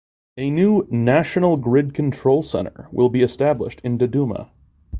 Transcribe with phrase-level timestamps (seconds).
[0.35, 4.49] A new "National Grid Control Center" will be established in Dodoma.